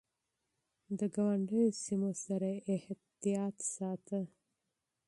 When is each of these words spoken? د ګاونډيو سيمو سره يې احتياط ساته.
د 0.99 1.01
ګاونډيو 1.15 1.77
سيمو 1.85 2.11
سره 2.25 2.49
يې 2.67 2.75
احتياط 2.91 3.55
ساته. 3.73 4.21